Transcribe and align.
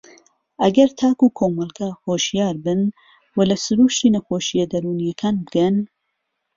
ئەگەر 0.63 0.89
تاک 0.99 1.19
و 1.25 1.27
کۆمەڵگە 1.39 1.89
هۆشیار 2.05 2.55
بن 2.65 2.81
و 3.35 3.37
لە 3.49 3.55
سرووشتی 3.65 4.13
نەخۆشییە 4.15 4.65
دەروونییەکان 4.73 5.35
بگەن 5.45 5.75